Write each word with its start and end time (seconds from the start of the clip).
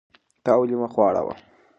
تا 0.43 0.51
ولې 0.59 0.75
مخ 0.81 0.93
واړاوه؟ 0.97 1.33